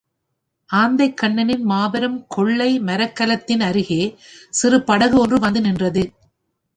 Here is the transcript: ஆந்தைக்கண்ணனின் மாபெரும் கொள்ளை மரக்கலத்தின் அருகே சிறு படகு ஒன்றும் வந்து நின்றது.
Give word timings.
ஆந்தைக்கண்ணனின் 0.69 1.63
மாபெரும் 1.63 2.25
கொள்ளை 2.27 2.69
மரக்கலத்தின் 2.79 3.63
அருகே 3.67 4.01
சிறு 4.53 4.79
படகு 4.83 5.17
ஒன்றும் 5.19 5.45
வந்து 5.45 5.61
நின்றது. 5.61 6.03